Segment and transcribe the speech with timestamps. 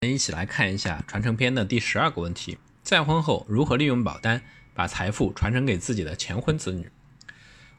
[0.00, 4.40] 我们一起来看一下传承篇的第十二个问题：再婚后如何利用保单
[4.72, 6.88] 把财富传承给自己的前婚子女？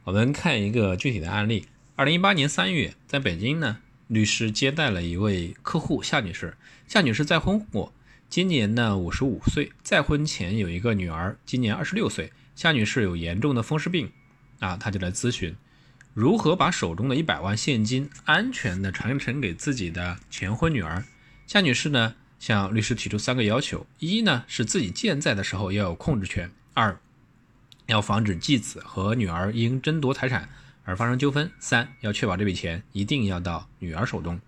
[0.04, 1.70] 我们看一个具体的案例。
[1.96, 3.78] 二零一八年三月，在北京呢，
[4.08, 6.58] 律师接待了一位客户夏女士。
[6.90, 7.94] 夏女士再婚过，
[8.30, 12.34] 今年呢五十五岁，再婚前有一个女儿，今年二十六岁。
[12.54, 14.12] 夏女士有严重的风湿病，
[14.60, 15.56] 啊，她就来咨询
[16.14, 21.06] 如何把手中的一百万现金安全的传承给自己的前婚女儿。
[21.50, 26.96] 夏女士呢，向律师提出三个要求：一呢是自己健在的时候要有控制权；二
[27.88, 30.48] 要防止继子和女儿因争夺财产
[30.84, 34.40] 而发生纠纷；三要确保这笔钱一定要到女儿手中。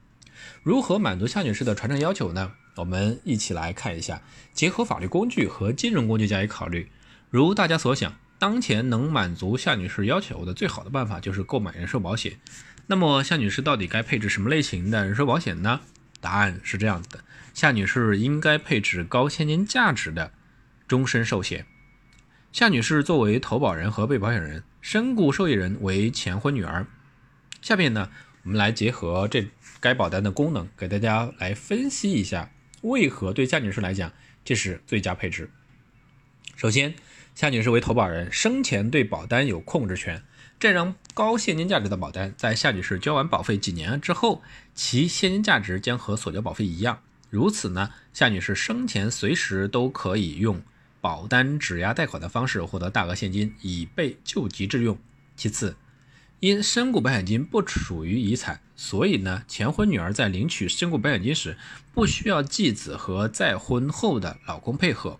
[0.61, 2.51] 如何满足夏女士的传承要求呢？
[2.75, 4.21] 我们一起来看一下，
[4.53, 6.91] 结合法律工具和金融工具加以考虑。
[7.31, 12.39] 如大家所想，当前能满足夏女士要求的最好的办法就是购买人寿保险。
[12.85, 15.81] 那么夏女士到底该配置什么类型的人寿保险呢？
[16.21, 20.31] 答案是这样子的：夏女士应该配置高现金价值的
[20.87, 21.65] 终身寿险。
[22.53, 26.85] 夏女士作为投保人和被保险人，身故受益人为前婚女儿。
[27.61, 28.09] 下面呢，
[28.43, 29.47] 我们来结合这
[29.79, 34.11] 该保单的功能，给大家来分析一下，为何对夏女士来讲
[34.43, 35.49] 这是最佳配置。
[36.55, 36.93] 首先，
[37.33, 40.23] 夏女士为投保人，生前对保单有控制权。
[40.61, 44.43] 这张高现金价值的保单，在夏女士交完保费几年之后，
[44.75, 47.01] 其现金价值将和所交保费一样。
[47.31, 50.61] 如此呢，夏女士生前随时都可以用
[51.01, 54.99] 保单质押贷款的方式获得大额现金，以备救急之用。
[55.35, 55.75] 其次，
[56.41, 61.57] 因身故保险金不属于遗产，所以呢，前婚女儿在领取身故保险金时，
[61.91, 65.19] 不需要继子和再婚后的老公配合，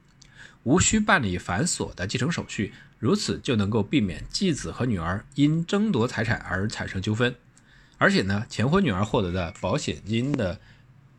[0.62, 2.72] 无需办理繁琐的继承手续。
[3.02, 7.36] 如此就能够避免继子和女儿因争夺财产而产生纠纷，
[7.98, 10.60] 而且呢，前婚女儿获得的保险金的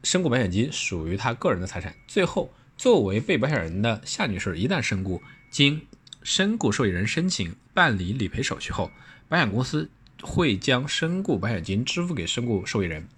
[0.04, 1.92] 身故保险金属于她个人的财产。
[2.06, 5.84] 最后，作为被保险人的夏女士一旦身故，经
[6.22, 8.92] 身故受益人申请办理理赔手续后，
[9.28, 9.90] 保险公司
[10.22, 13.08] 会将身故保险金支付给身故受益人，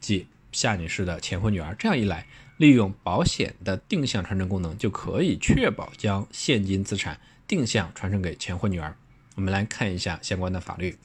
[0.00, 1.76] 即夏女士的前婚女儿。
[1.78, 7.20] 这样一来，利用保险的定向传承功能，就可以确保将现金资产。
[7.46, 8.96] 定向传承给前婚女儿。
[9.34, 10.96] 我们来看一下相关的法律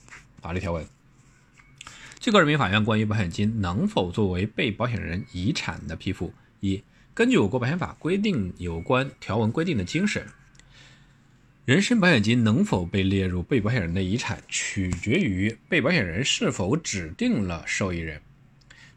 [0.42, 0.86] 法律条文。
[2.20, 6.84] 最高人民法院关于保险金能否作为被保险人遗产的批复：一、
[7.14, 10.28] 根据我国保险法规定有关条文规定的精神，
[11.66, 18.22] 人身保险金能否被列入被保险人的遗产，取决于被保险人是否指定了受益人。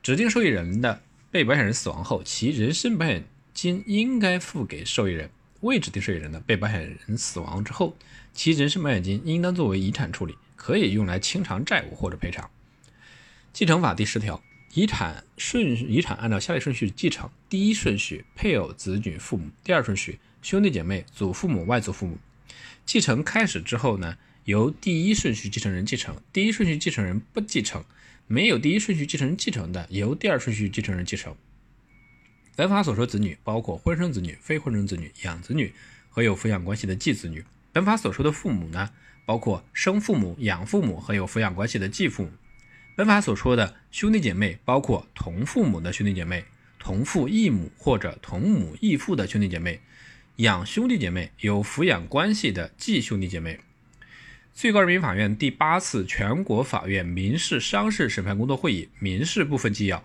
[0.02, 1.00] 指定受益人的
[1.30, 5.30] 被保险人死亡后，其人身保险金应该付给受益人。
[5.62, 7.96] 未指定受益人的被保险人死亡之后，
[8.34, 12.50] 其人身保险金应当作为遗产处理，可以用来清偿债务或者赔偿。
[13.52, 14.42] 继承法第十条，
[14.74, 22.18] 遗产顺遗产按照下列顺序继承：第一顺序配偶、子女、父母；第二顺序兄弟姐妹、祖父母、外祖父母。
[22.84, 27.84] 继承开始之后呢，由第一顺序继承人继承；第一顺序继承人不继承，
[28.26, 31.36] 没有第一顺序继承人继承的，由第二顺序继承人继承。
[32.54, 35.72] 本法所说子女包括婚生子女、非婚生子女、养子女
[36.10, 37.42] 和有抚养关系的继子女。
[37.72, 38.90] 本法所说的父母呢，
[39.24, 42.30] 包括生父母、养父母和有抚养关系的继父母。
[42.94, 46.44] 本法所说的兄弟姐妹包括同父母的兄弟姐妹、
[46.78, 49.80] 同父异母或者同母异父的兄弟姐妹、
[50.36, 53.58] 养兄弟姐妹、有抚养关系的继兄弟姐妹。
[54.52, 60.04] 最高人民法院第八次全国法院民事商事审判工作会议民事部分纪要。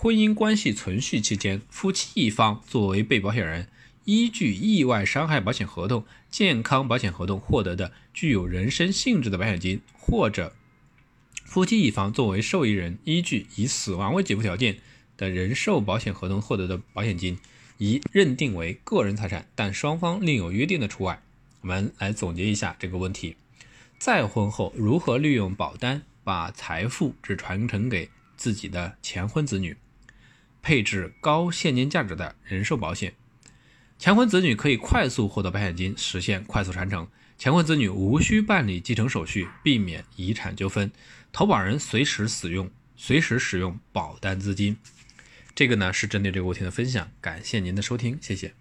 [0.00, 3.66] 婚姻关系存续期间，夫妻一方作为被保险人，
[4.04, 10.54] 依据意外伤害保险合同、健康保险合同获得的具有人身性质的保险金，或者
[11.44, 14.78] 夫妻一方作为受益人，依据以死亡为给付条件
[15.16, 17.36] 的人寿保险合同获得的保险金，
[17.78, 21.20] 宜认定为个人财产，但双方另有约定的除外。
[21.62, 23.34] 我们来总结一下这个问题：
[23.98, 29.76] 再婚后如何利用保单把财富只传承给自己的前婚子女？
[30.68, 33.14] 配置高现金价值的人寿保险，
[33.98, 37.08] 前婚子女可以快速获得保险金，实现快速传承。
[37.38, 40.92] 前婚子女无需办理继承手续，避免遗产纠纷。
[41.32, 44.76] 投保人随时使用，随时使用保单资金。
[45.54, 48.52] 这个呢是针对这个问题的分享，感谢您的收听，谢谢。